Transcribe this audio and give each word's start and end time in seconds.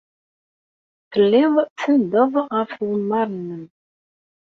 Telliḍ 1.11 1.53
tsenndeḍ 1.67 2.33
ɣef 2.55 2.69
tɣemmar-nnem. 2.77 3.65